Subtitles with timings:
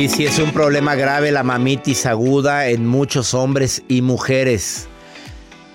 [0.00, 4.88] Sí, sí es un problema grave la mamitis aguda en muchos hombres y mujeres.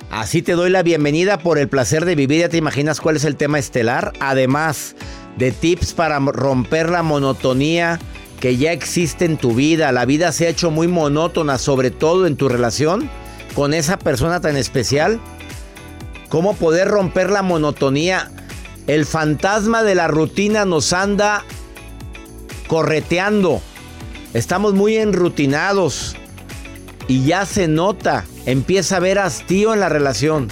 [0.09, 2.39] Así te doy la bienvenida por el placer de vivir.
[2.39, 4.13] Ya te imaginas cuál es el tema estelar.
[4.19, 4.95] Además
[5.37, 7.99] de tips para romper la monotonía
[8.39, 9.91] que ya existe en tu vida.
[9.91, 13.07] La vida se ha hecho muy monótona, sobre todo en tu relación
[13.53, 15.19] con esa persona tan especial.
[16.29, 18.31] ¿Cómo poder romper la monotonía?
[18.87, 21.43] El fantasma de la rutina nos anda
[22.65, 23.61] correteando.
[24.35, 26.13] Estamos muy enrutinados
[27.07, 30.49] y ya se nota, empieza a haber hastío en la relación.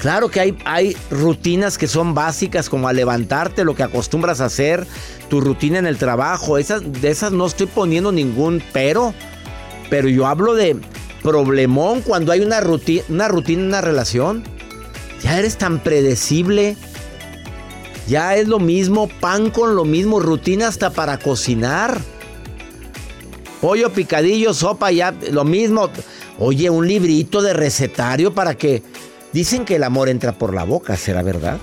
[0.00, 4.46] Claro que hay, hay rutinas que son básicas como a levantarte, lo que acostumbras a
[4.46, 4.86] hacer,
[5.28, 9.12] tu rutina en el trabajo, esas, de esas no estoy poniendo ningún pero,
[9.90, 10.74] pero yo hablo de
[11.22, 14.42] problemón cuando hay una rutina, una rutina en una relación.
[15.22, 16.78] Ya eres tan predecible,
[18.08, 22.00] ya es lo mismo, pan con lo mismo, rutina hasta para cocinar.
[23.60, 25.90] Pollo picadillo, sopa, ya lo mismo.
[26.38, 28.82] Oye, un librito de recetario para que...
[29.32, 31.58] Dicen que el amor entra por la boca, ¿será verdad?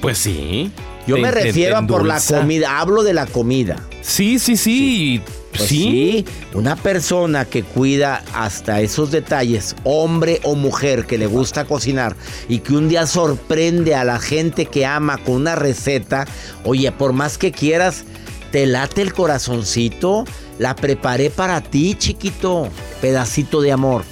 [0.00, 0.70] Pues sí.
[1.06, 3.76] Yo me refiero a por la comida, hablo de la comida.
[4.02, 5.20] Sí, sí, sí.
[5.50, 6.24] Pues sí.
[6.54, 12.16] Una persona que cuida hasta esos detalles, hombre o mujer que le gusta cocinar
[12.48, 16.26] y que un día sorprende a la gente que ama con una receta,
[16.64, 18.04] oye, por más que quieras,
[18.50, 20.24] te late el corazoncito,
[20.62, 22.68] la preparé para ti, chiquito,
[23.00, 24.04] pedacito de amor.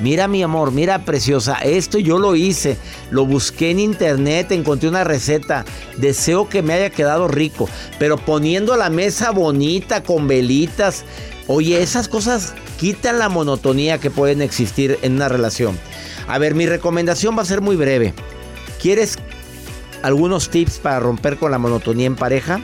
[0.00, 2.76] Mira mi amor, mira preciosa, esto yo lo hice,
[3.12, 5.64] lo busqué en internet, encontré una receta,
[5.98, 7.68] deseo que me haya quedado rico,
[8.00, 11.04] pero poniendo la mesa bonita con velitas,
[11.46, 15.78] oye, esas cosas quitan la monotonía que pueden existir en una relación.
[16.26, 18.12] A ver, mi recomendación va a ser muy breve.
[18.80, 19.18] ¿Quieres
[20.02, 22.60] algunos tips para romper con la monotonía en pareja?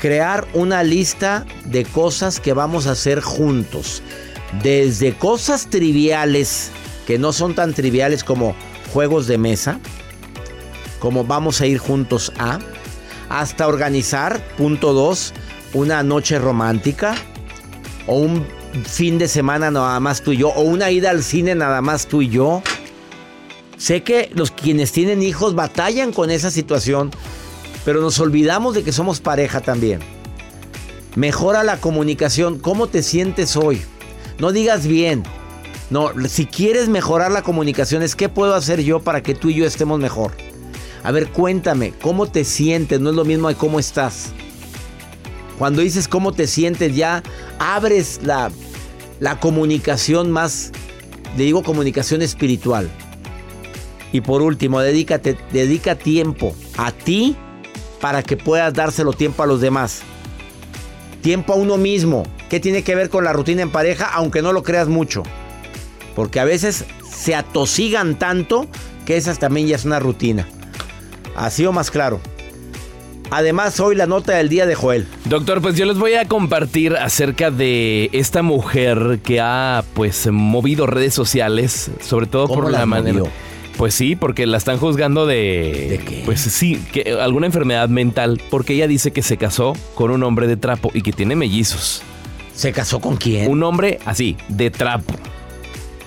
[0.00, 4.02] Crear una lista de cosas que vamos a hacer juntos.
[4.62, 6.70] Desde cosas triviales,
[7.06, 8.54] que no son tan triviales como
[8.92, 9.78] juegos de mesa,
[10.98, 12.58] como vamos a ir juntos a,
[13.28, 15.32] hasta organizar, punto dos,
[15.72, 17.14] una noche romántica
[18.06, 18.46] o un
[18.84, 22.06] fin de semana nada más tú y yo, o una ida al cine nada más
[22.06, 22.62] tú y yo.
[23.76, 27.10] Sé que los quienes tienen hijos batallan con esa situación,
[27.84, 30.00] pero nos olvidamos de que somos pareja también.
[31.16, 32.58] Mejora la comunicación.
[32.58, 33.82] ¿Cómo te sientes hoy?
[34.38, 35.22] No digas bien.
[35.90, 39.54] No, si quieres mejorar la comunicación es qué puedo hacer yo para que tú y
[39.54, 40.32] yo estemos mejor.
[41.02, 43.00] A ver, cuéntame, ¿cómo te sientes?
[43.00, 44.32] No es lo mismo de cómo estás.
[45.58, 47.22] Cuando dices cómo te sientes ya
[47.58, 48.50] abres la,
[49.18, 50.70] la comunicación más,
[51.36, 52.88] le digo comunicación espiritual.
[54.12, 57.36] Y por último, dedica tiempo a ti
[58.00, 60.02] para que puedas dárselo tiempo a los demás.
[61.22, 62.24] Tiempo a uno mismo.
[62.48, 64.10] ¿Qué tiene que ver con la rutina en pareja?
[64.12, 65.22] Aunque no lo creas mucho.
[66.16, 68.66] Porque a veces se atosigan tanto
[69.04, 70.48] que esa también ya es una rutina.
[71.36, 72.20] Así o más claro.
[73.30, 75.06] Además, hoy la nota del día de Joel.
[75.26, 80.86] Doctor, pues yo les voy a compartir acerca de esta mujer que ha pues movido
[80.88, 83.18] redes sociales, sobre todo ¿Cómo por la manera.
[83.18, 83.32] movió?
[83.80, 85.86] Pues sí, porque la están juzgando de.
[85.88, 86.22] ¿De qué?
[86.26, 90.46] Pues sí, que alguna enfermedad mental, porque ella dice que se casó con un hombre
[90.46, 92.02] de trapo y que tiene mellizos.
[92.54, 93.50] ¿Se casó con quién?
[93.50, 95.14] Un hombre así, de trapo.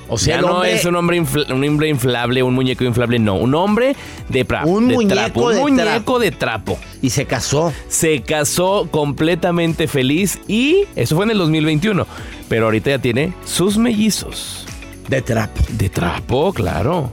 [0.07, 2.83] o sea, ya el no hombre- es un hombre, infla- un hombre inflable, un muñeco
[2.83, 3.37] inflable, no.
[3.37, 3.95] Un hombre
[4.29, 5.41] de, pra- Un de muñeco trapo.
[5.49, 6.19] Un muñeco trapo.
[6.19, 6.79] de trapo.
[7.01, 7.73] Y se casó.
[7.87, 12.05] Se casó completamente feliz y eso fue en el 2021.
[12.49, 14.67] Pero ahorita ya tiene sus mellizos.
[15.07, 15.59] De trapo.
[15.69, 17.11] De trapo, claro.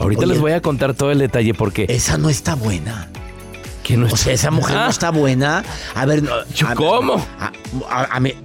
[0.00, 0.32] Ahorita Oye.
[0.32, 1.84] les voy a contar todo el detalle porque...
[1.88, 3.08] Esa no está buena.
[3.82, 5.64] Que no O sea, esa mujer Ah, no está buena.
[5.94, 7.24] A ver, no, a- ¿cómo?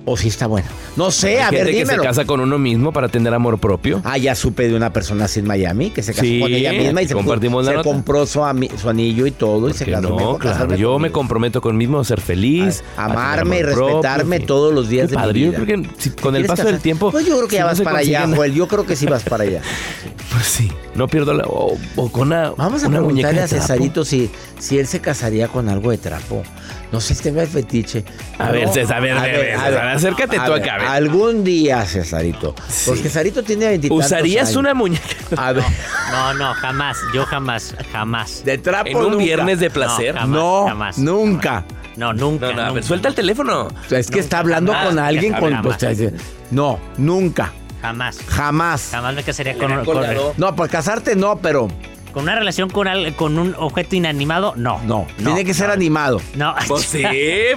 [0.06, 0.68] O sí está buena.
[0.96, 2.04] No sé, Hay a ver, gente que se dímelo.
[2.04, 4.02] casa con uno mismo para tener amor propio.
[4.04, 6.72] Ah, ya supe de una persona así en Miami que se casó Sí, con ella
[6.72, 8.42] misma y se, compartimos se compró su,
[8.82, 10.10] su anillo y todo y se casó.
[10.10, 10.76] no, Mejor claro.
[10.76, 12.84] Yo me comprometo conmigo a ser feliz.
[12.98, 15.40] A- a tener amarme y propio, respetarme todos los días de mi padre.
[15.40, 15.60] Yo vida.
[15.64, 17.12] creo que si- ¿Te con el paso del tiempo.
[17.12, 18.54] Pues yo creo que si ya vas para allá, Joel.
[18.54, 19.62] Yo creo que sí vas para allá.
[20.32, 21.46] Pues sí, no pierdo la.
[21.46, 22.50] O, o con una.
[22.58, 23.48] Vamos a una preguntarle de a.
[23.48, 24.30] Cesarito si,
[24.60, 26.44] si él se casaría con algo de trapo.
[26.92, 28.06] No sé si tenga el fetiche.
[28.38, 30.94] A ver, César, a ver, a ver, César, acércate tú acá, a.
[30.94, 32.54] Algún día, Cesarito.
[32.70, 32.84] Sí.
[32.88, 35.04] Porque Cesarito tiene 20 ¿Usarías una muñeca
[35.38, 35.64] A ver,
[36.12, 36.98] No, no, jamás.
[37.14, 38.44] Yo jamás, jamás.
[38.46, 39.18] de trapo en un nunca.
[39.18, 40.14] viernes de placer?
[40.14, 40.98] No, jamás, No, jamás.
[41.00, 41.66] nunca.
[41.96, 42.48] No, nunca.
[42.48, 43.68] No, no, a ver, nunca, suelta el teléfono.
[43.90, 45.80] Es que está hablando jamás, con alguien con...
[45.80, 45.92] sea,
[46.52, 47.52] no, nunca.
[47.82, 48.18] Jamás.
[48.28, 48.90] Jamás.
[48.92, 50.04] Jamás me casaría con, con.
[50.38, 51.68] No, para casarte no, pero
[52.16, 54.54] con una relación con, al- con un objeto inanimado.
[54.56, 54.80] No.
[54.86, 55.06] no.
[55.18, 56.22] tiene que ser animado.
[56.36, 56.56] No.
[56.68, 57.04] Pues sí,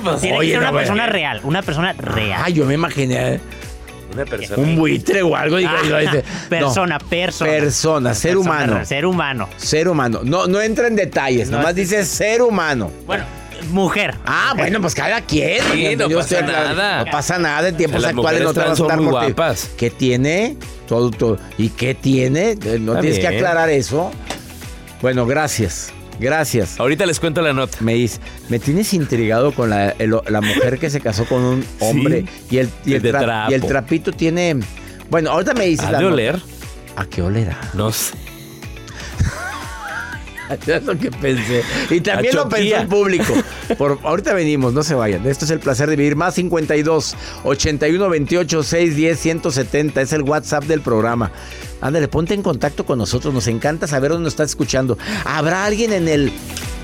[0.02, 1.12] pues Tiene Oye, que ser una no, persona güey.
[1.12, 1.40] real.
[1.44, 2.42] Una persona real.
[2.44, 3.38] Ay, yo me imaginé
[4.12, 4.60] Una persona.
[4.60, 5.58] un buitre o algo.
[5.58, 7.08] digo, Ah, dice, persona, no.
[7.08, 7.50] persona.
[7.52, 8.84] Persona, ser Persona humano.
[8.84, 9.48] Ser humano.
[9.56, 10.20] Ser humano.
[10.24, 12.90] No, no entra en detalles, No, nomás es- dice ser humano.
[13.06, 13.24] Bueno,
[13.70, 14.16] mujer.
[14.26, 15.62] Ah, bueno, pues cada quien.
[15.72, 17.04] Sí, no pasa estoy nada.
[17.04, 18.40] No pasa nada en tiempos Las actuales.
[18.42, 19.70] No mujeres te vas a guapas.
[19.78, 20.56] ¿Qué tiene?
[20.88, 21.38] Todo, todo.
[21.58, 22.52] ¿Y qué tiene?
[22.64, 24.10] Eh, No Está tienes que aclarar eso.
[25.00, 25.92] Bueno, gracias.
[26.20, 26.80] Gracias.
[26.80, 27.78] Ahorita les cuento la nota.
[27.80, 28.18] Me dice,
[28.48, 32.58] me tienes intrigado con la, el- la mujer que se casó con un hombre y,
[32.58, 34.56] el, y, el tra- y el trapito tiene...
[35.10, 35.86] Bueno, ahorita me dices...
[35.86, 36.14] ¿Ha la de nota.
[36.14, 36.40] oler?
[36.96, 37.58] ¿A qué olerá?
[37.74, 38.14] No sé.
[40.66, 41.62] Es lo que pensé.
[41.90, 43.34] Y también lo pensó el público.
[43.76, 45.26] Por, ahorita venimos, no se vayan.
[45.26, 46.16] Esto es el placer de vivir.
[46.16, 47.14] Más 52
[47.44, 50.00] 81 28 610 170.
[50.00, 51.30] Es el WhatsApp del programa.
[51.80, 53.32] Ándale, ponte en contacto con nosotros.
[53.34, 54.98] Nos encanta saber dónde nos estás escuchando.
[55.24, 56.32] ¿Habrá alguien en el.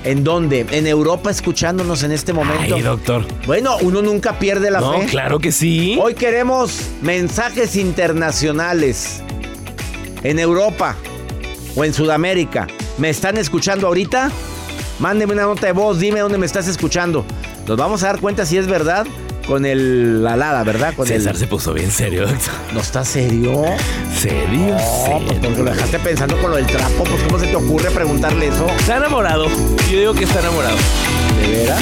[0.03, 0.67] ¿En dónde?
[0.69, 2.75] ¿En Europa escuchándonos en este momento?
[2.75, 3.25] Ay, doctor.
[3.47, 5.07] Bueno, uno nunca pierde la No, fe.
[5.07, 5.97] claro que sí.
[5.99, 9.21] Hoy queremos mensajes internacionales.
[10.23, 10.95] En Europa
[11.75, 12.67] o en Sudamérica.
[12.97, 14.31] ¿Me están escuchando ahorita?
[14.99, 17.25] Mándeme una nota de voz, dime dónde me estás escuchando.
[17.67, 19.05] Nos vamos a dar cuenta si es verdad
[19.45, 20.93] con el la alada, ¿verdad?
[20.95, 22.53] Con César el se puso bien serio, doctor.
[22.73, 23.63] ¿No está serio?
[24.17, 24.75] ¿Serio?
[24.75, 25.39] No, pues serio.
[25.41, 28.67] porque lo dejaste pensando con lo del trapo, pues ¿cómo se te ocurre preguntarle eso?
[28.79, 29.47] Está enamorado.
[29.91, 30.77] Yo digo que está enamorado.
[31.41, 31.81] ¿De veras?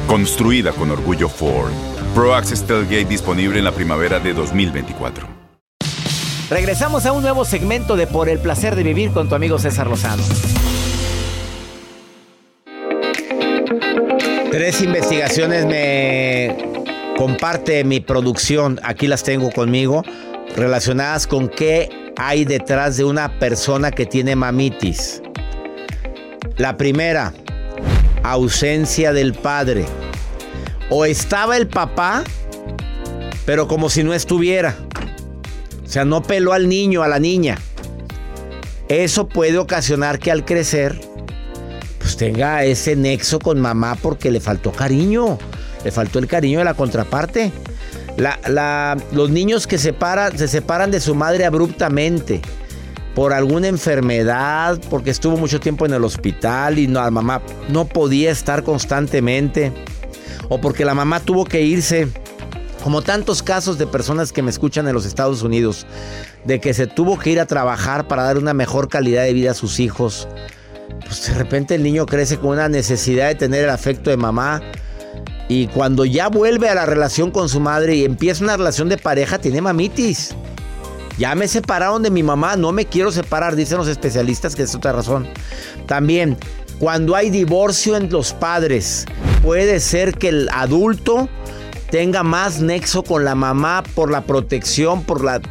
[0.11, 1.71] Construida con orgullo Ford.
[2.13, 5.25] Pro Access Tailgate disponible en la primavera de 2024.
[6.49, 9.87] Regresamos a un nuevo segmento de Por el placer de vivir con tu amigo César
[9.87, 10.21] Lozano.
[14.51, 16.57] Tres investigaciones me
[17.15, 20.03] comparte mi producción, aquí las tengo conmigo,
[20.57, 21.87] relacionadas con qué
[22.17, 25.21] hay detrás de una persona que tiene mamitis.
[26.57, 27.31] La primera,
[28.23, 29.85] ausencia del padre.
[30.89, 32.23] O estaba el papá,
[33.45, 34.75] pero como si no estuviera.
[35.85, 37.57] O sea, no peló al niño, a la niña.
[38.87, 40.99] Eso puede ocasionar que al crecer,
[41.99, 45.37] pues tenga ese nexo con mamá porque le faltó cariño.
[45.83, 47.51] Le faltó el cariño de la contraparte.
[49.11, 52.41] los niños que separan, se separan de su madre abruptamente
[53.15, 57.85] por alguna enfermedad, porque estuvo mucho tiempo en el hospital y no, la mamá no
[57.85, 59.71] podía estar constantemente,
[60.49, 62.07] o porque la mamá tuvo que irse,
[62.83, 65.85] como tantos casos de personas que me escuchan en los Estados Unidos,
[66.45, 69.51] de que se tuvo que ir a trabajar para dar una mejor calidad de vida
[69.51, 70.27] a sus hijos.
[71.05, 74.61] Pues de repente el niño crece con una necesidad de tener el afecto de mamá.
[75.47, 78.97] Y cuando ya vuelve a la relación con su madre y empieza una relación de
[78.97, 80.33] pareja, tiene mamitis.
[81.17, 84.73] Ya me separaron de mi mamá, no me quiero separar, dicen los especialistas que es
[84.73, 85.27] otra razón.
[85.85, 86.37] También,
[86.79, 89.05] cuando hay divorcio entre los padres,
[89.43, 91.29] puede ser que el adulto
[91.91, 95.41] tenga más nexo con la mamá por la protección, por la,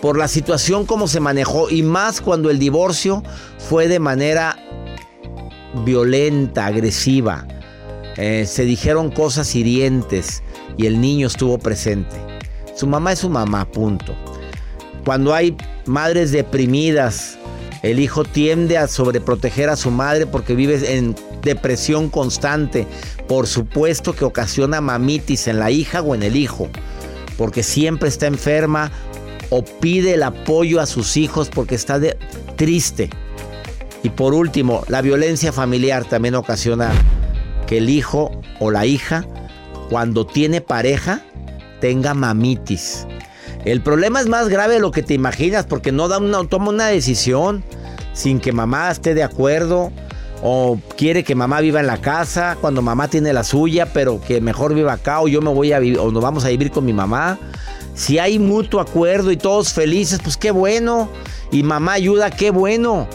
[0.00, 3.22] por la situación como se manejó y más cuando el divorcio
[3.58, 4.56] fue de manera
[5.84, 7.46] violenta, agresiva.
[8.16, 10.42] Eh, se dijeron cosas hirientes
[10.76, 12.16] y el niño estuvo presente.
[12.74, 14.16] Su mamá es su mamá, punto.
[15.04, 17.38] Cuando hay madres deprimidas,
[17.82, 22.86] el hijo tiende a sobreproteger a su madre porque vive en depresión constante.
[23.26, 26.68] Por supuesto que ocasiona mamitis en la hija o en el hijo,
[27.38, 28.90] porque siempre está enferma
[29.48, 31.98] o pide el apoyo a sus hijos porque está
[32.56, 33.10] triste.
[34.02, 36.90] Y por último, la violencia familiar también ocasiona
[37.66, 39.26] que el hijo o la hija,
[39.88, 41.22] cuando tiene pareja,
[41.80, 43.06] tenga mamitis.
[43.64, 46.70] El problema es más grave de lo que te imaginas porque no da una, toma
[46.70, 47.62] una decisión
[48.12, 49.92] sin que mamá esté de acuerdo
[50.42, 54.40] o quiere que mamá viva en la casa cuando mamá tiene la suya, pero que
[54.40, 56.84] mejor viva acá o yo me voy a vivir o nos vamos a vivir con
[56.84, 57.38] mi mamá.
[57.94, 61.10] Si hay mutuo acuerdo y todos felices, pues qué bueno.
[61.52, 63.06] Y mamá ayuda, qué bueno.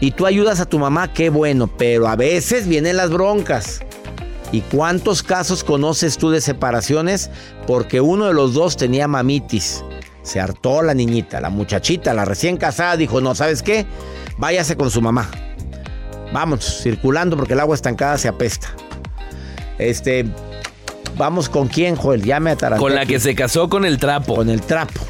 [0.00, 1.68] Y tú ayudas a tu mamá, qué bueno.
[1.68, 3.80] Pero a veces vienen las broncas.
[4.52, 7.30] ¿Y cuántos casos conoces tú de separaciones?
[7.66, 9.82] Porque uno de los dos tenía mamitis.
[10.22, 13.86] Se hartó la niñita, la muchachita, la recién casada, dijo, no, ¿sabes qué?
[14.36, 15.28] Váyase con su mamá.
[16.32, 18.68] Vamos, circulando porque el agua estancada se apesta.
[19.78, 20.26] Este,
[21.16, 22.80] vamos con quién, Joel, ya me ataranté.
[22.80, 24.36] Con la que se casó con el trapo.
[24.36, 25.00] Con el trapo.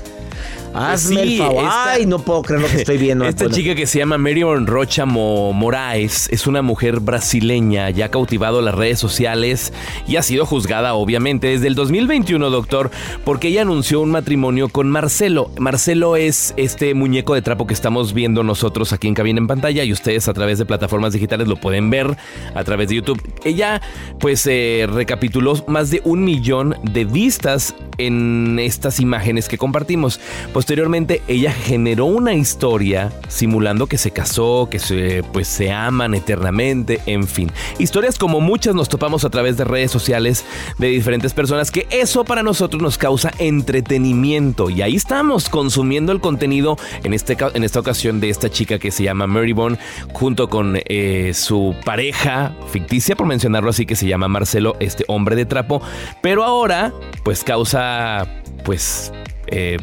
[0.74, 1.64] Hazme el favor.
[1.68, 3.24] Ay, no puedo creer lo que estoy viendo.
[3.24, 8.60] Esta chica que se llama Marion Rocha Moraes es una mujer brasileña, ya ha cautivado
[8.62, 9.72] las redes sociales
[10.06, 12.90] y ha sido juzgada, obviamente, desde el 2021, doctor,
[13.24, 15.50] porque ella anunció un matrimonio con Marcelo.
[15.58, 19.84] Marcelo es este muñeco de trapo que estamos viendo nosotros aquí en cabina en pantalla
[19.84, 22.16] y ustedes a través de plataformas digitales lo pueden ver
[22.54, 23.20] a través de YouTube.
[23.44, 23.80] Ella,
[24.18, 30.20] pues, eh, recapituló más de un millón de vistas en estas imágenes que compartimos.
[30.62, 37.00] Posteriormente, ella generó una historia simulando que se casó, que se, pues, se aman eternamente,
[37.06, 37.50] en fin.
[37.80, 40.44] Historias como muchas nos topamos a través de redes sociales
[40.78, 44.70] de diferentes personas, que eso para nosotros nos causa entretenimiento.
[44.70, 48.92] Y ahí estamos consumiendo el contenido en, este, en esta ocasión de esta chica que
[48.92, 49.78] se llama Mary Bond,
[50.12, 55.34] junto con eh, su pareja ficticia, por mencionarlo así, que se llama Marcelo, este hombre
[55.34, 55.82] de trapo.
[56.22, 58.28] Pero ahora, pues causa,
[58.64, 59.12] pues...
[59.48, 59.76] Eh,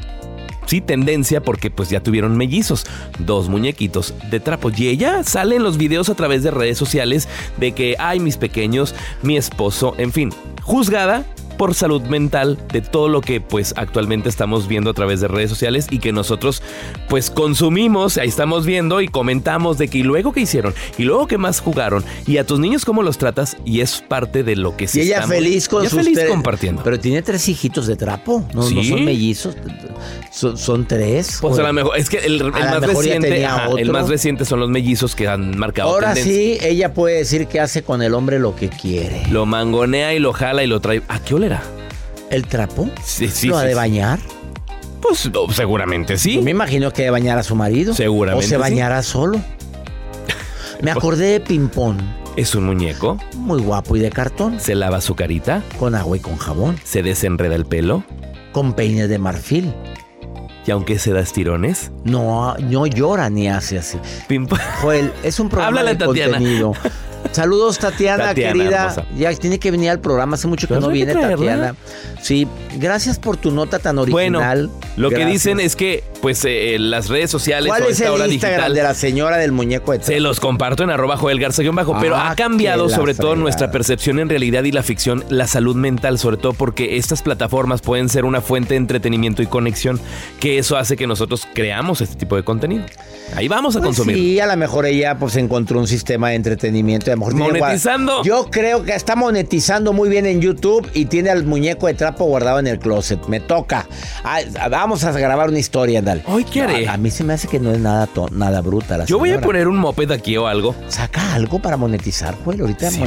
[0.70, 2.86] sí tendencia porque pues ya tuvieron mellizos,
[3.18, 4.70] dos muñequitos de trapo.
[4.76, 8.38] Y ella sale en los videos a través de redes sociales de que, ay, mis
[8.38, 11.26] pequeños, mi esposo, en fin, juzgada
[11.60, 15.50] por salud mental de todo lo que pues actualmente estamos viendo a través de redes
[15.50, 16.64] sociales y que nosotros
[17.10, 21.28] pues consumimos, ahí estamos viendo y comentamos de que y luego qué hicieron y luego
[21.28, 24.78] qué más jugaron y a tus niños cómo los tratas y es parte de lo
[24.78, 26.82] que se Y ella feliz con ella feliz compartiendo.
[26.82, 29.58] Pero tiene tres hijitos de trapo, no, son mellizos,
[30.32, 31.40] son, tres.
[31.42, 33.46] Pues a lo mejor es que el, más reciente,
[33.78, 37.60] el más reciente son los mellizos que han marcado Ahora sí, ella puede decir que
[37.60, 39.24] hace con el hombre lo que quiere.
[39.30, 41.02] Lo mangonea y lo jala y lo trae.
[41.10, 41.36] ¿A qué
[42.30, 42.90] ¿El trapo?
[43.04, 43.48] Sí, sí.
[43.48, 44.20] ¿Lo ha de bañar?
[45.02, 46.40] Pues seguramente sí.
[46.40, 47.94] me imagino que de bañar a su marido.
[47.94, 48.46] Seguramente.
[48.46, 49.40] O se bañará solo.
[50.82, 51.98] Me acordé de Pimpón.
[52.36, 53.18] Es un muñeco.
[53.36, 54.60] Muy guapo y de cartón.
[54.60, 55.64] Se lava su carita.
[55.78, 56.80] Con agua y con jabón.
[56.84, 58.04] Se desenreda el pelo.
[58.52, 59.74] Con peines de marfil.
[60.66, 61.92] Y aunque se da estirones.
[62.04, 63.98] No, no llora ni hace así.
[64.28, 64.60] Pimpón.
[64.82, 66.74] Joel, es un programa de contenido.
[67.32, 68.82] Saludos, Tatiana, Tatiana, querida.
[68.86, 69.06] hermosa.
[69.18, 70.36] Ya tiene que venir al programa.
[70.36, 71.14] Hace mucho que no que viene.
[71.14, 71.76] Tatiana.
[72.22, 74.70] Sí, gracias por tu nota tan Bueno, original.
[74.98, 78.12] lo que dicen es que, pues, eh, las redes sociales ¿Cuál o es esta el
[78.14, 81.40] hora Instagram digital de la señora del muñeco de se los comparto en arroba Joel
[81.40, 85.24] Garza bajo, pero Ah, ha cambiado sobre todo nuestra percepción en realidad y la ficción,
[85.30, 89.46] la salud mental, sobre todo porque estas plataformas pueden ser una fuente de entretenimiento y
[89.48, 90.00] conexión,
[90.40, 92.86] que eso hace que nosotros creamos este tipo de contenido.
[93.36, 94.16] Ahí vamos a Pues consumir.
[94.16, 97.12] Sí, a lo mejor ella pues encontró un sistema de entretenimiento.
[97.12, 98.24] a lo mejor tiene Monetizando.
[98.24, 102.26] Yo creo que está monetizando muy bien en YouTube y tiene al muñeco de trapo
[102.26, 103.26] guardado en el closet.
[103.28, 103.88] Me toca.
[104.24, 106.24] Ah, vamos a grabar una historia, dale.
[106.26, 106.88] Hoy qué haré?
[106.88, 109.20] a, a mí se me hace que no es nada, to- nada bruta la Yo
[109.20, 110.76] voy a poner un moped aquí o algo.
[110.88, 112.60] Saca algo para monetizar, güey.
[112.60, 113.02] Ahorita Sí,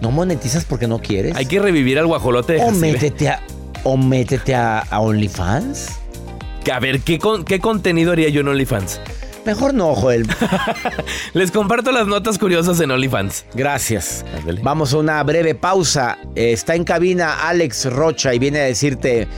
[0.00, 1.36] no monetizas porque no quieres.
[1.36, 3.40] Hay que revivir al guajolote o métete a,
[3.82, 5.88] o métete a, a OnlyFans.
[6.72, 9.00] A ver, ¿qué, con- ¿qué contenido haría yo en OnlyFans?
[9.44, 10.26] Mejor no, Joel.
[11.34, 13.44] Les comparto las notas curiosas en OnlyFans.
[13.54, 14.24] Gracias.
[14.38, 14.60] Ándale.
[14.62, 16.18] Vamos a una breve pausa.
[16.34, 19.28] Eh, Está en cabina Alex Rocha y viene a decirte,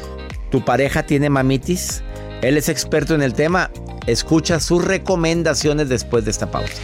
[0.51, 2.03] ¿tu pareja tiene mamitis?
[2.43, 3.71] Él es experto en el tema.
[4.07, 6.75] Escucha sus recomendaciones después de esta pausa.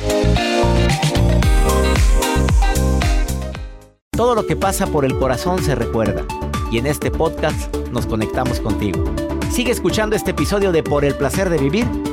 [4.17, 6.25] Todo lo que pasa por el corazón se recuerda.
[6.73, 9.05] Y en este podcast nos conectamos contigo.
[9.53, 11.87] Sigue escuchando este episodio de Por el placer de vivir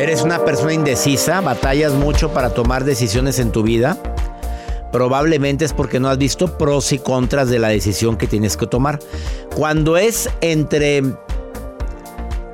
[0.00, 1.42] ¿Eres una persona indecisa?
[1.42, 3.98] ¿Batallas mucho para tomar decisiones en tu vida?
[4.90, 8.66] Probablemente es porque no has visto pros y contras de la decisión que tienes que
[8.66, 8.98] tomar.
[9.54, 11.02] Cuando es entre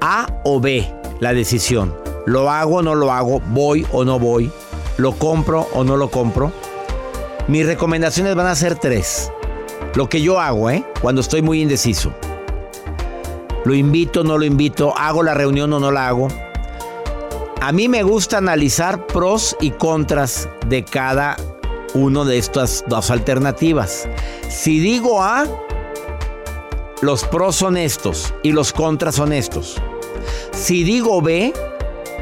[0.01, 1.95] A o B la decisión,
[2.27, 4.51] lo hago o no lo hago, voy o no voy,
[4.97, 6.51] lo compro o no lo compro,
[7.47, 9.31] mis recomendaciones van a ser tres.
[9.95, 10.85] Lo que yo hago, ¿eh?
[11.01, 12.13] Cuando estoy muy indeciso.
[13.65, 16.27] Lo invito, no lo invito, hago la reunión o no la hago.
[17.61, 21.37] A mí me gusta analizar pros y contras de cada
[21.95, 24.09] uno de estas dos alternativas.
[24.49, 25.47] Si digo A,
[27.01, 29.77] los pros son estos y los contras son estos.
[30.53, 31.53] Si digo B,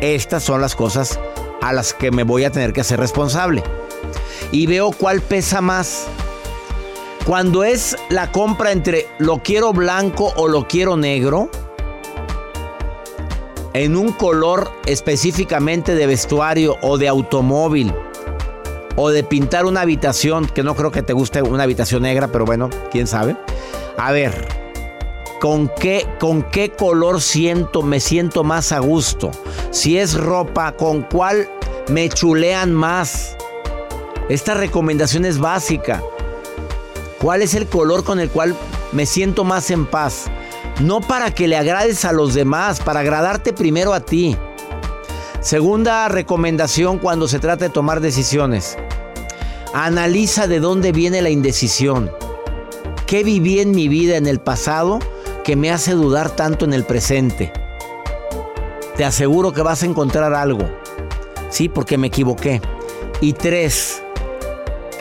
[0.00, 1.18] estas son las cosas
[1.62, 3.62] a las que me voy a tener que hacer responsable.
[4.52, 6.06] Y veo cuál pesa más.
[7.26, 11.50] Cuando es la compra entre lo quiero blanco o lo quiero negro,
[13.74, 17.92] en un color específicamente de vestuario o de automóvil,
[18.96, 22.44] o de pintar una habitación, que no creo que te guste una habitación negra, pero
[22.44, 23.36] bueno, quién sabe.
[23.98, 24.32] A ver,
[25.40, 29.32] ¿con qué, con qué color siento, me siento más a gusto?
[29.72, 31.48] Si es ropa, ¿con cuál
[31.88, 33.36] me chulean más?
[34.28, 36.00] Esta recomendación es básica.
[37.20, 38.54] ¿Cuál es el color con el cual
[38.92, 40.30] me siento más en paz?
[40.80, 44.36] No para que le agrades a los demás, para agradarte primero a ti.
[45.40, 48.76] Segunda recomendación cuando se trata de tomar decisiones.
[49.72, 52.10] Analiza de dónde viene la indecisión.
[53.06, 54.98] ¿Qué viví en mi vida en el pasado
[55.44, 57.52] que me hace dudar tanto en el presente?
[58.96, 60.64] Te aseguro que vas a encontrar algo.
[61.50, 62.60] Sí, porque me equivoqué.
[63.20, 64.02] Y tres,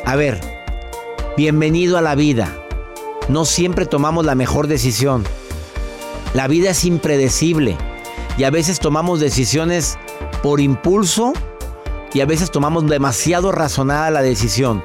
[0.05, 0.39] a ver,
[1.35, 2.53] bienvenido a la vida.
[3.29, 5.23] No siempre tomamos la mejor decisión.
[6.33, 7.77] La vida es impredecible
[8.37, 9.97] y a veces tomamos decisiones
[10.41, 11.33] por impulso
[12.13, 14.83] y a veces tomamos demasiado razonada la decisión.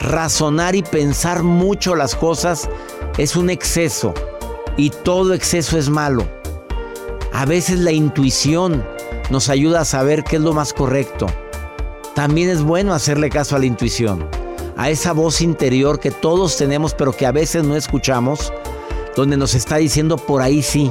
[0.00, 2.68] Razonar y pensar mucho las cosas
[3.16, 4.12] es un exceso
[4.76, 6.26] y todo exceso es malo.
[7.32, 8.84] A veces la intuición
[9.30, 11.26] nos ayuda a saber qué es lo más correcto.
[12.14, 14.28] También es bueno hacerle caso a la intuición,
[14.76, 18.52] a esa voz interior que todos tenemos pero que a veces no escuchamos,
[19.16, 20.90] donde nos está diciendo por ahí sí,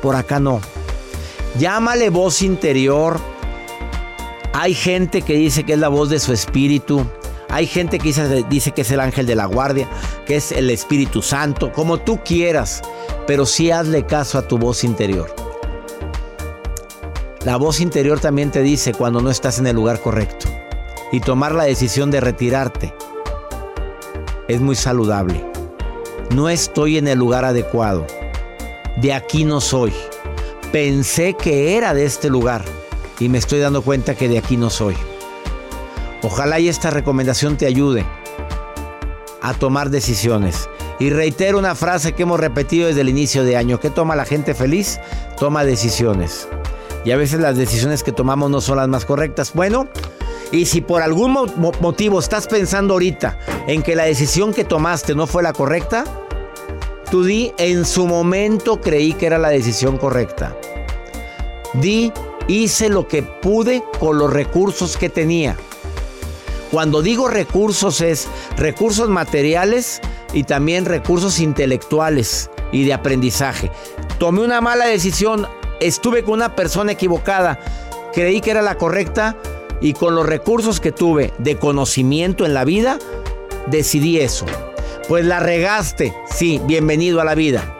[0.00, 0.60] por acá no.
[1.58, 3.20] Llámale voz interior.
[4.52, 7.06] Hay gente que dice que es la voz de su espíritu.
[7.48, 8.14] Hay gente que
[8.48, 9.86] dice, que es el ángel de la guardia,
[10.24, 12.80] que es el Espíritu Santo, como tú quieras,
[13.26, 15.34] pero sí hazle caso a tu voz interior.
[17.44, 20.48] La voz interior también te dice cuando no estás en el lugar correcto.
[21.12, 22.94] Y tomar la decisión de retirarte
[24.48, 25.51] es muy saludable.
[26.34, 28.06] No estoy en el lugar adecuado.
[28.96, 29.92] De aquí no soy.
[30.72, 32.64] Pensé que era de este lugar
[33.20, 34.96] y me estoy dando cuenta que de aquí no soy.
[36.22, 38.06] Ojalá y esta recomendación te ayude
[39.42, 40.70] a tomar decisiones.
[40.98, 43.78] Y reitero una frase que hemos repetido desde el inicio de año.
[43.78, 45.00] ¿Qué toma la gente feliz?
[45.38, 46.48] Toma decisiones.
[47.04, 49.52] Y a veces las decisiones que tomamos no son las más correctas.
[49.52, 49.86] Bueno,
[50.50, 51.36] y si por algún
[51.80, 56.04] motivo estás pensando ahorita en que la decisión que tomaste no fue la correcta,
[57.12, 60.56] tú di, en su momento creí que era la decisión correcta.
[61.74, 62.10] Di,
[62.48, 65.54] hice lo que pude con los recursos que tenía.
[66.70, 70.00] Cuando digo recursos es recursos materiales
[70.32, 73.70] y también recursos intelectuales y de aprendizaje.
[74.18, 75.46] Tomé una mala decisión,
[75.80, 77.60] estuve con una persona equivocada,
[78.14, 79.36] creí que era la correcta
[79.82, 82.98] y con los recursos que tuve de conocimiento en la vida,
[83.66, 84.46] decidí eso.
[85.08, 87.76] Pues la regaste, sí, bienvenido a la vida.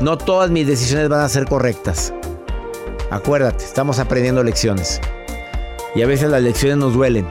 [0.00, 2.14] No todas mis decisiones van a ser correctas.
[3.10, 5.00] Acuérdate, estamos aprendiendo lecciones.
[5.96, 7.26] Y a veces las lecciones nos duelen.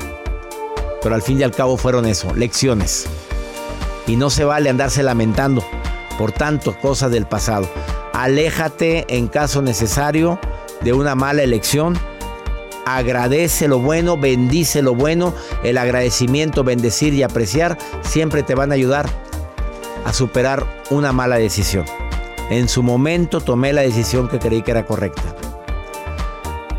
[1.01, 3.05] Pero al fin y al cabo fueron eso, lecciones.
[4.05, 5.63] Y no se vale andarse lamentando
[6.17, 7.69] por tanto cosas del pasado.
[8.13, 10.39] Aléjate en caso necesario
[10.81, 11.97] de una mala elección.
[12.97, 15.33] Agradece lo bueno, bendice lo bueno.
[15.63, 19.09] El agradecimiento, bendecir y apreciar siempre te van a ayudar
[20.03, 21.85] a superar una mala decisión.
[22.49, 25.23] En su momento tomé la decisión que creí que era correcta.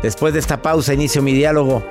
[0.03, 1.83] Después de esta pausa inicio mi diálogo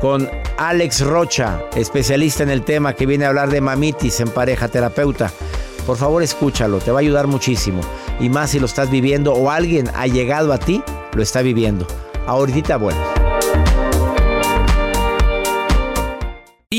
[0.00, 4.68] con Alex Rocha, especialista en el tema que viene a hablar de mamitis en pareja
[4.68, 5.32] terapeuta.
[5.84, 7.80] Por favor, escúchalo, te va a ayudar muchísimo.
[8.20, 10.82] Y más si lo estás viviendo o alguien ha llegado a ti,
[11.14, 11.86] lo está viviendo.
[12.26, 13.19] Ahorita bueno.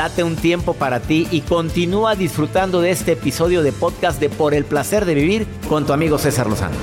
[0.00, 4.54] Date un tiempo para ti y continúa disfrutando de este episodio de podcast de Por
[4.54, 6.74] el placer de vivir con tu amigo César Lozano.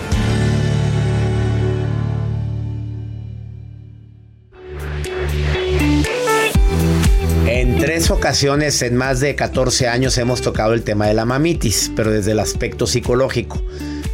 [7.48, 11.92] En tres ocasiones en más de 14 años hemos tocado el tema de la mamitis,
[11.96, 13.60] pero desde el aspecto psicológico,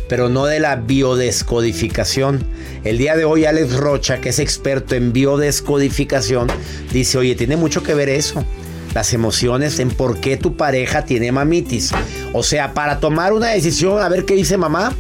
[0.08, 2.42] pero no de la biodescodificación.
[2.86, 6.48] El día de hoy Alex Rocha, que es experto en biodescodificación,
[6.94, 8.46] dice, oye, tiene mucho que ver eso
[8.94, 11.92] las emociones en por qué tu pareja tiene mamitis.
[12.34, 14.94] O sea, para tomar una decisión, a ver qué dice mamá.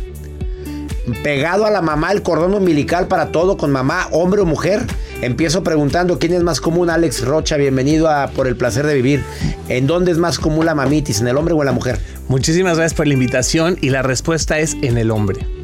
[1.21, 4.85] Pegado a la mamá el cordón umbilical para todo con mamá, hombre o mujer.
[5.21, 9.23] Empiezo preguntando quién es más común, Alex Rocha, bienvenido a Por el placer de vivir.
[9.69, 11.99] ¿En dónde es más común la mamitis, en el hombre o en la mujer?
[12.27, 15.62] Muchísimas gracias por la invitación y la respuesta es en el hombre.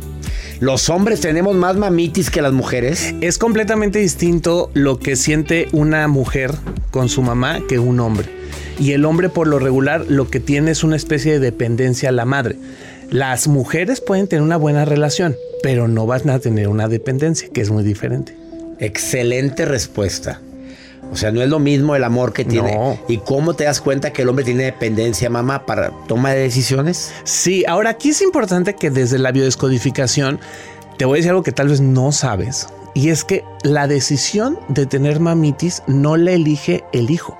[0.59, 3.15] ¿Los hombres tenemos más mamitis que las mujeres?
[3.21, 6.51] Es completamente distinto lo que siente una mujer
[6.91, 8.27] con su mamá que un hombre.
[8.77, 12.11] Y el hombre por lo regular lo que tiene es una especie de dependencia a
[12.11, 12.57] la madre.
[13.09, 17.61] Las mujeres pueden tener una buena relación, pero no van a tener una dependencia, que
[17.61, 18.35] es muy diferente.
[18.79, 20.41] Excelente respuesta.
[21.11, 22.99] O sea, no es lo mismo el amor que tiene.
[23.07, 27.11] ¿Y cómo te das cuenta que el hombre tiene dependencia, mamá, para toma de decisiones?
[27.23, 30.39] Sí, ahora aquí es importante que desde la biodescodificación
[30.97, 32.67] te voy a decir algo que tal vez no sabes.
[32.93, 37.37] Y es que la decisión de tener mamitis no la elige el hijo,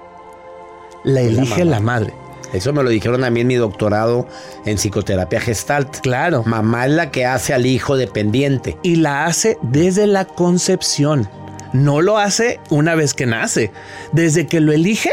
[1.03, 2.13] la elige la, madre.
[2.53, 4.27] Eso me lo dijeron a mí en mi doctorado
[4.65, 5.99] en psicoterapia gestalt.
[5.99, 6.43] Claro.
[6.45, 8.77] Mamá es la que hace al hijo dependiente.
[8.81, 11.29] Y la hace desde la concepción
[11.73, 13.71] no lo hace una vez que nace.
[14.11, 15.11] Desde que lo elige,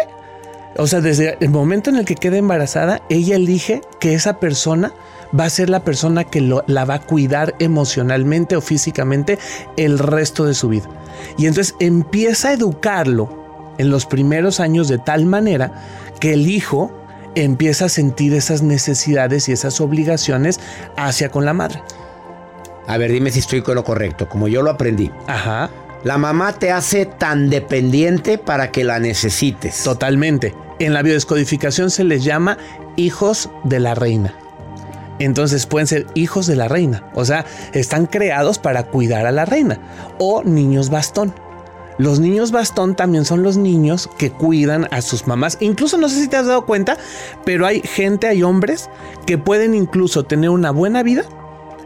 [0.77, 4.93] o sea, desde el momento en el que queda embarazada, ella elige que esa persona
[5.39, 9.39] va a ser la persona que la va a cuidar emocionalmente o físicamente
[9.77, 10.89] el resto de su vida.
[11.39, 15.73] Y entonces empieza a educarlo en los primeros años de tal manera
[16.21, 16.93] que el hijo
[17.35, 20.59] empieza a sentir esas necesidades y esas obligaciones
[20.97, 21.83] hacia con la madre.
[22.87, 25.11] A ver, dime si estoy con lo correcto, como yo lo aprendí.
[25.27, 25.71] Ajá.
[26.07, 29.83] La mamá te hace tan dependiente para que la necesites.
[29.83, 30.55] Totalmente.
[30.79, 32.59] En la biodescodificación se les llama
[32.95, 34.33] hijos de la reina.
[35.19, 39.47] Entonces pueden ser hijos de la reina, o sea, están creados para cuidar a la
[39.47, 39.81] reina
[40.21, 41.35] o niños bastón.
[41.99, 45.59] Los niños bastón también son los niños que cuidan a sus mamás.
[45.59, 46.99] Incluso no sé si te has dado cuenta,
[47.45, 48.91] pero hay gente, hay hombres
[49.27, 51.25] que pueden incluso tener una buena vida,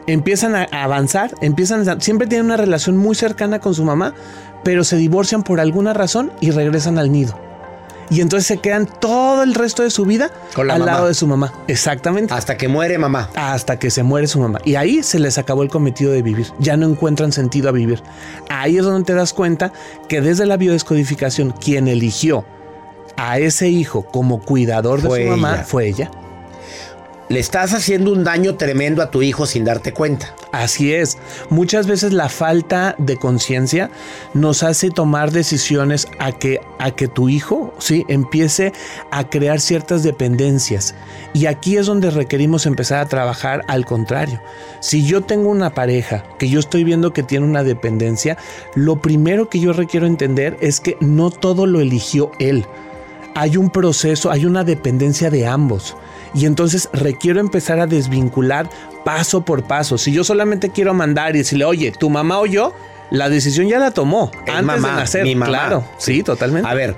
[0.06, 4.14] empiezan a avanzar, empiezan a, siempre tienen una relación muy cercana con su mamá,
[4.64, 7.38] pero se divorcian por alguna razón y regresan al nido.
[8.10, 11.52] Y entonces se quedan todo el resto de su vida al lado de su mamá.
[11.68, 12.34] Exactamente.
[12.34, 13.30] Hasta que muere mamá.
[13.36, 14.58] Hasta que se muere su mamá.
[14.64, 16.48] Y ahí se les acabó el cometido de vivir.
[16.58, 18.02] Ya no encuentran sentido a vivir.
[18.48, 19.72] Ahí es donde te das cuenta
[20.08, 22.44] que desde la biodescodificación, quien eligió
[23.16, 26.10] a ese hijo como cuidador de su mamá fue ella
[27.30, 30.34] le estás haciendo un daño tremendo a tu hijo sin darte cuenta.
[30.50, 31.16] Así es.
[31.48, 33.88] Muchas veces la falta de conciencia
[34.34, 38.04] nos hace tomar decisiones a que, a que tu hijo ¿sí?
[38.08, 38.72] empiece
[39.12, 40.96] a crear ciertas dependencias.
[41.32, 44.40] Y aquí es donde requerimos empezar a trabajar al contrario.
[44.80, 48.38] Si yo tengo una pareja que yo estoy viendo que tiene una dependencia,
[48.74, 52.66] lo primero que yo requiero entender es que no todo lo eligió él.
[53.34, 55.96] Hay un proceso, hay una dependencia de ambos
[56.34, 58.68] y entonces requiero empezar a desvincular
[59.04, 59.98] paso por paso.
[59.98, 62.72] Si yo solamente quiero mandar y decirle, oye, tu mamá o yo,
[63.10, 65.22] la decisión ya la tomó antes de nacer.
[65.24, 65.50] Mi mamá.
[65.50, 66.68] Claro, sí, totalmente.
[66.68, 66.96] A ver,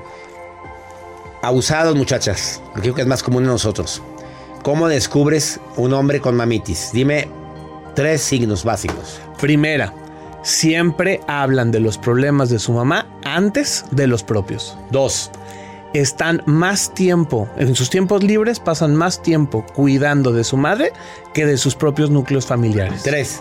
[1.43, 4.03] abusados muchachas, creo que es más común en nosotros.
[4.63, 6.91] ¿Cómo descubres un hombre con mamitis?
[6.93, 7.29] Dime
[7.95, 9.21] tres signos básicos.
[9.41, 9.93] Primera,
[10.43, 14.79] siempre hablan de los problemas de su mamá antes de los propios.
[14.91, 15.31] Dos,
[15.93, 20.93] están más tiempo, en sus tiempos libres pasan más tiempo cuidando de su madre
[21.35, 23.03] que de sus propios núcleos familiares.
[23.03, 23.41] Tres.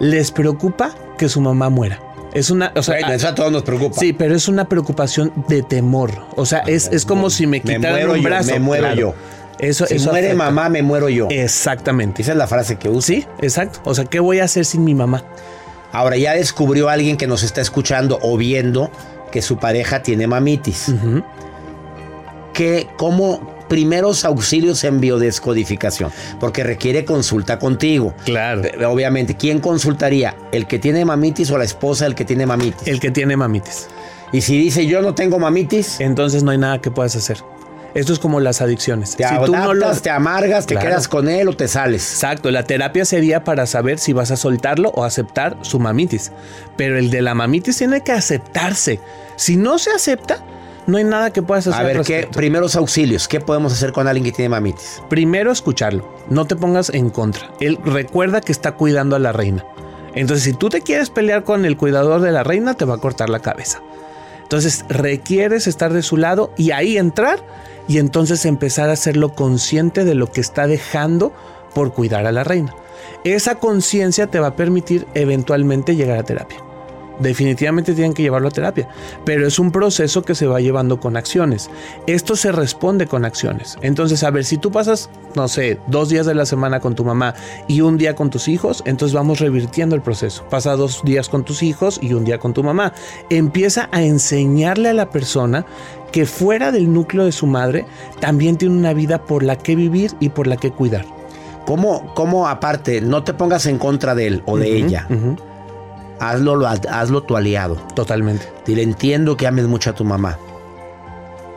[0.00, 2.00] Les preocupa que su mamá muera.
[2.32, 4.00] Es una, o sea, eso a todos nos preocupa.
[4.00, 6.10] Sí, pero es una preocupación de temor.
[6.34, 8.52] O sea, es, es, como si me quitaran un brazo.
[8.52, 9.14] me muero yo.
[9.60, 11.28] Eso, si muere mamá, me muero yo.
[11.30, 12.22] Exactamente.
[12.22, 13.06] Esa es la frase que usa.
[13.06, 13.78] Sí, exacto.
[13.84, 15.22] O sea, ¿qué voy a hacer sin mi mamá?
[15.92, 18.90] Ahora ya descubrió alguien que nos está escuchando o viendo
[19.30, 20.92] que su pareja tiene mamitis
[22.54, 28.14] que como primeros auxilios en biodescodificación, porque requiere consulta contigo.
[28.24, 28.62] Claro.
[28.64, 30.36] Eh, obviamente, ¿quién consultaría?
[30.52, 32.86] ¿El que tiene mamitis o la esposa del que tiene mamitis?
[32.86, 33.88] El que tiene mamitis.
[34.32, 37.38] Y si dice yo no tengo mamitis, entonces no hay nada que puedas hacer.
[37.94, 39.14] Esto es como las adicciones.
[39.14, 39.92] Te si tú no lo...
[39.92, 42.12] te amargas, te quedas con él o te sales.
[42.12, 46.32] Exacto, la terapia sería para saber si vas a soltarlo o aceptar su mamitis.
[46.76, 48.98] Pero el de la mamitis tiene que aceptarse.
[49.36, 50.44] Si no se acepta,
[50.86, 51.80] no hay nada que puedas hacer.
[51.80, 53.26] A ver, ¿qué primeros auxilios?
[53.28, 55.02] ¿Qué podemos hacer con alguien que tiene mamitis?
[55.08, 56.08] Primero, escucharlo.
[56.28, 57.50] No te pongas en contra.
[57.60, 59.64] Él recuerda que está cuidando a la reina.
[60.14, 62.98] Entonces, si tú te quieres pelear con el cuidador de la reina, te va a
[62.98, 63.82] cortar la cabeza.
[64.42, 67.40] Entonces, requieres estar de su lado y ahí entrar
[67.88, 71.32] y entonces empezar a hacerlo consciente de lo que está dejando
[71.74, 72.74] por cuidar a la reina.
[73.24, 76.58] Esa conciencia te va a permitir eventualmente llegar a terapia
[77.18, 78.88] definitivamente tienen que llevarlo a terapia,
[79.24, 81.70] pero es un proceso que se va llevando con acciones.
[82.06, 83.76] Esto se responde con acciones.
[83.82, 87.04] Entonces, a ver, si tú pasas, no sé, dos días de la semana con tu
[87.04, 87.34] mamá
[87.68, 90.44] y un día con tus hijos, entonces vamos revirtiendo el proceso.
[90.50, 92.92] Pasa dos días con tus hijos y un día con tu mamá.
[93.30, 95.66] Empieza a enseñarle a la persona
[96.12, 97.86] que fuera del núcleo de su madre
[98.20, 101.04] también tiene una vida por la que vivir y por la que cuidar.
[101.66, 105.08] ¿Cómo, cómo aparte, no te pongas en contra de él o de ella?
[106.20, 107.76] Hazlo, hazlo tu aliado.
[107.94, 108.46] Totalmente.
[108.66, 110.38] Dile, entiendo que ames mucho a tu mamá.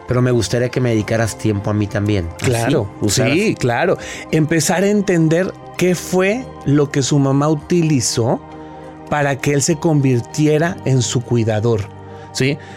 [0.08, 2.30] Pero me gustaría que me dedicaras tiempo a mí también.
[2.38, 3.98] Claro, sí, claro.
[4.32, 8.40] Empezar a entender qué fue lo que su mamá utilizó
[9.10, 11.97] para que él se convirtiera en su cuidador.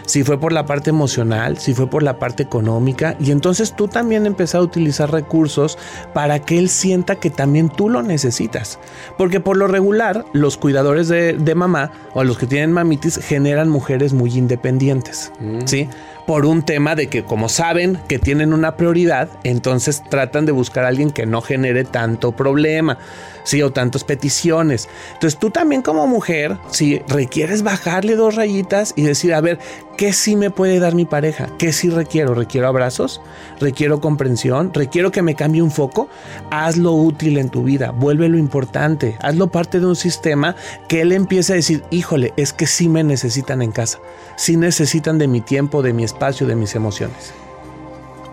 [0.05, 3.87] Si fue por la parte emocional, si fue por la parte económica, y entonces tú
[3.87, 5.77] también empezar a utilizar recursos
[6.13, 8.79] para que él sienta que también tú lo necesitas.
[9.17, 14.13] Porque por lo regular, los cuidadores de, mamá o los que tienen mamitis generan mujeres
[14.13, 15.59] muy independientes, mm.
[15.65, 15.89] ¿sí?
[16.25, 20.85] Por un tema de que como saben que tienen una prioridad, entonces tratan de buscar
[20.85, 22.97] a alguien que no genere tanto problema.
[23.43, 23.61] ¿sí?
[23.61, 24.89] O tantas peticiones.
[25.13, 29.59] Entonces tú también como mujer, si requieres bajarle dos rayitas y decir, a ver,
[30.01, 31.47] ¿qué sí me puede dar mi pareja?
[31.59, 32.33] ¿Qué sí requiero?
[32.33, 33.21] ¿Requiero abrazos?
[33.59, 34.73] ¿Requiero comprensión?
[34.73, 36.09] ¿Requiero que me cambie un foco?
[36.49, 40.55] Hazlo útil en tu vida, vuélvelo importante, hazlo parte de un sistema
[40.87, 43.99] que él empiece a decir, híjole, es que sí me necesitan en casa,
[44.37, 47.35] sí necesitan de mi tiempo, de mi espacio, de mis emociones.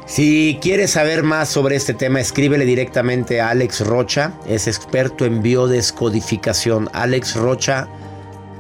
[0.07, 5.43] Si quieres saber más sobre este tema, escríbele directamente a Alex Rocha, es experto en
[5.43, 6.89] biodescodificación.
[6.95, 7.89] Alex Rocha,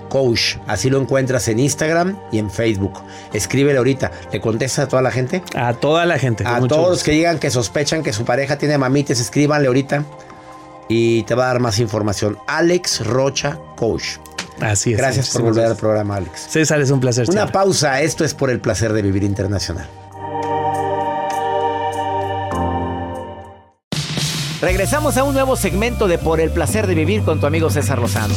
[0.08, 0.56] Coach.
[0.66, 3.02] Así lo encuentras en Instagram y en Facebook.
[3.32, 4.10] Escríbele ahorita.
[4.32, 5.42] ¿Le contesta a toda la gente?
[5.54, 6.44] A toda la gente.
[6.46, 10.04] A todos los que digan que sospechan que su pareja tiene mamites, escríbanle ahorita.
[10.88, 12.38] Y te va a dar más información.
[12.46, 14.16] Alex Rocha Coach.
[14.60, 14.98] Así es.
[14.98, 16.48] Gracias por volver al programa, Alex.
[16.48, 17.28] César, es un placer.
[17.28, 18.00] Una pausa.
[18.00, 19.86] Esto es por el placer de vivir internacional.
[24.60, 28.00] Regresamos a un nuevo segmento de Por el placer de vivir con tu amigo César
[28.00, 28.34] Lozano.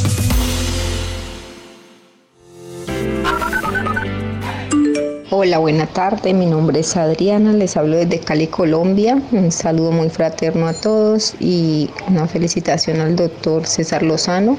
[5.44, 6.36] Hola, buena tarde.
[6.36, 7.52] Mi nombre es Adriana.
[7.52, 9.20] Les hablo desde Cali, Colombia.
[9.32, 14.56] Un saludo muy fraterno a todos y una felicitación al doctor César Lozano.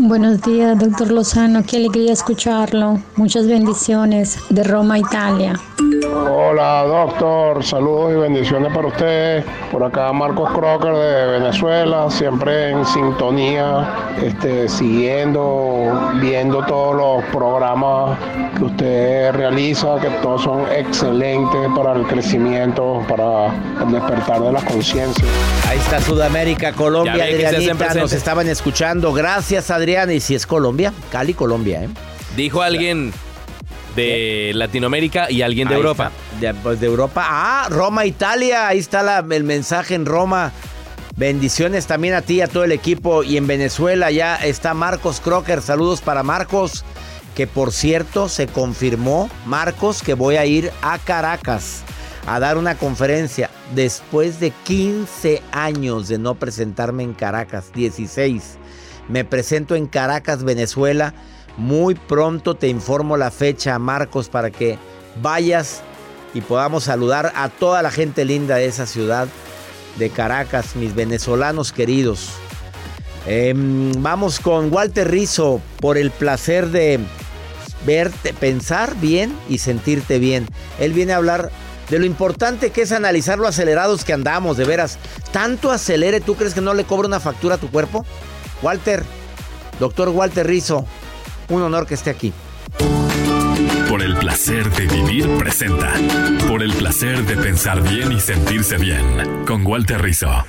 [0.00, 1.64] Buenos días, doctor Lozano.
[1.64, 3.00] Qué alegría escucharlo.
[3.16, 5.58] Muchas bendiciones de Roma, Italia.
[6.30, 7.64] Hola, doctor.
[7.64, 9.44] Saludos y bendiciones para usted.
[9.72, 18.18] Por acá Marcos Crocker de Venezuela, siempre en sintonía, este, siguiendo, viendo todos los programas
[18.56, 23.46] que usted realiza, que todos son excelentes para el crecimiento, para
[23.84, 25.24] el despertar de la conciencia.
[25.68, 29.12] Ahí está Sudamérica, Colombia, Ya ven que se hacen Adrianita, nos estaban escuchando.
[29.12, 31.88] Gracias, Y si es Colombia, Cali, Colombia, ¿eh?
[32.36, 33.12] Dijo alguien
[33.96, 36.12] de Latinoamérica y alguien de Ahí Europa.
[36.40, 37.24] De, pues de Europa.
[37.26, 38.68] Ah, Roma, Italia.
[38.68, 40.52] Ahí está la- el mensaje en Roma.
[41.16, 43.24] Bendiciones también a ti y a todo el equipo.
[43.24, 45.62] Y en Venezuela ya está Marcos Crocker.
[45.62, 46.84] Saludos para Marcos.
[47.34, 51.82] Que por cierto se confirmó, Marcos, que voy a ir a Caracas
[52.26, 57.72] a dar una conferencia después de 15 años de no presentarme en Caracas.
[57.74, 58.58] 16.
[59.08, 61.14] Me presento en Caracas, Venezuela.
[61.56, 64.78] Muy pronto te informo la fecha, Marcos, para que
[65.20, 65.82] vayas
[66.34, 69.26] y podamos saludar a toda la gente linda de esa ciudad
[69.98, 72.30] de Caracas, mis venezolanos queridos.
[73.26, 77.00] Em, vamos con Walter Rizzo por el placer de
[77.84, 80.46] verte, pensar bien y sentirte bien.
[80.78, 81.50] Él viene a hablar
[81.90, 84.98] de lo importante que es analizar lo acelerados que andamos, de veras.
[85.32, 88.04] ¿Tanto acelere tú crees que no le cobra una factura a tu cuerpo?
[88.62, 89.04] Walter,
[89.78, 90.84] doctor Walter Rizzo,
[91.48, 92.32] un honor que esté aquí.
[93.88, 95.92] Por el placer de vivir presenta.
[96.46, 99.44] Por el placer de pensar bien y sentirse bien.
[99.46, 100.44] Con Walter Rizzo.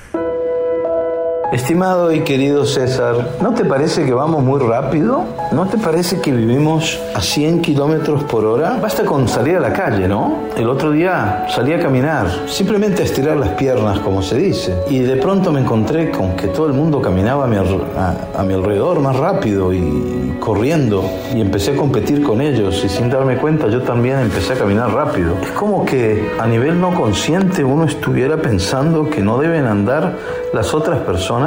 [1.52, 5.24] Estimado y querido César, ¿no te parece que vamos muy rápido?
[5.52, 8.78] ¿No te parece que vivimos a 100 kilómetros por hora?
[8.80, 10.44] Basta con salir a la calle, ¿no?
[10.56, 15.00] El otro día salí a caminar, simplemente a estirar las piernas, como se dice, y
[15.00, 19.00] de pronto me encontré con que todo el mundo caminaba a mi, a mi alrededor
[19.00, 23.82] más rápido y corriendo, y empecé a competir con ellos, y sin darme cuenta yo
[23.82, 25.34] también empecé a caminar rápido.
[25.42, 30.14] Es como que a nivel no consciente uno estuviera pensando que no deben andar
[30.54, 31.39] las otras personas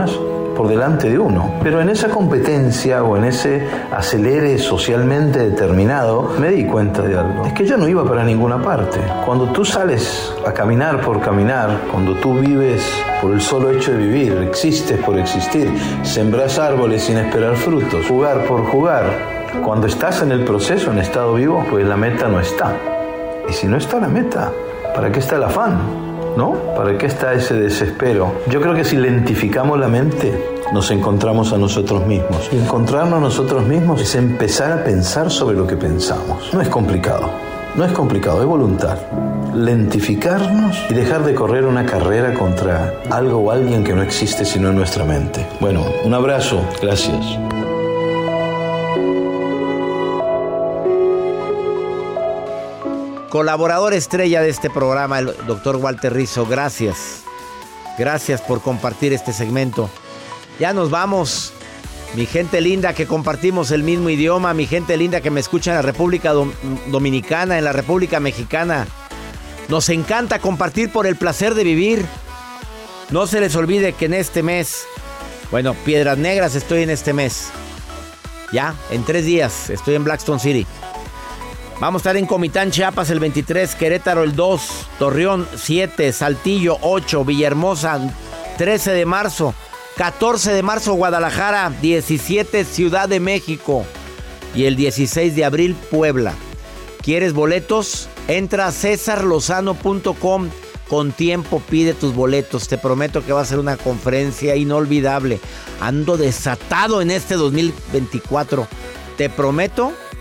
[0.57, 1.55] por delante de uno.
[1.63, 7.47] Pero en esa competencia o en ese acelere socialmente determinado, me di cuenta de algo.
[7.47, 9.01] Es que yo no iba para ninguna parte.
[9.25, 12.83] Cuando tú sales a caminar por caminar, cuando tú vives
[13.21, 15.71] por el solo hecho de vivir, existes por existir,
[16.03, 19.05] sembras árboles sin esperar frutos, jugar por jugar,
[19.65, 22.75] cuando estás en el proceso, en estado vivo, pues la meta no está.
[23.49, 24.51] Y si no está la meta,
[24.95, 26.12] ¿para qué está el afán?
[26.37, 26.55] ¿No?
[26.77, 28.33] ¿Para qué está ese desespero?
[28.49, 30.33] Yo creo que si lentificamos la mente,
[30.73, 32.49] nos encontramos a nosotros mismos.
[32.53, 36.53] Y encontrarnos a nosotros mismos es empezar a pensar sobre lo que pensamos.
[36.55, 37.29] No es complicado.
[37.75, 38.99] No es complicado, es voluntad.
[39.55, 44.71] Lentificarnos y dejar de correr una carrera contra algo o alguien que no existe sino
[44.71, 45.47] en nuestra mente.
[45.61, 46.61] Bueno, un abrazo.
[46.83, 47.39] Gracias.
[53.33, 56.45] Colaborador estrella de este programa, el doctor Walter Rizzo.
[56.45, 57.23] Gracias.
[57.99, 59.89] Gracias por compartir este segmento.
[60.61, 61.55] Ya nos vamos.
[62.15, 65.77] Mi gente linda que compartimos el mismo idioma, mi gente linda que me escucha en
[65.77, 66.53] la República Dom-
[66.89, 68.87] Dominicana, en la República Mexicana.
[69.69, 72.05] Nos encanta compartir por el placer de vivir.
[73.09, 74.85] No se les olvide que en este mes,
[75.51, 77.49] bueno, Piedras Negras estoy en este mes.
[78.53, 80.67] Ya, en tres días estoy en Blackstone City.
[81.83, 87.25] Vamos a estar en Comitán, Chiapas el 23, Querétaro el 2, Torreón 7, Saltillo 8,
[87.25, 87.99] Villahermosa
[88.57, 89.53] 13 de marzo,
[89.97, 93.85] 14 de marzo Guadalajara, 17 Ciudad de México
[94.55, 96.35] y el 16 de abril Puebla.
[97.03, 98.09] ¿Quieres boletos?
[98.29, 100.51] Entra a cesarlozano.com.
[100.89, 102.69] Con tiempo pide tus boletos.
[102.69, 105.41] Te prometo que va a ser una conferencia inolvidable.
[105.81, 108.69] Ando desatado en este 2024.
[109.17, 109.93] Te prometo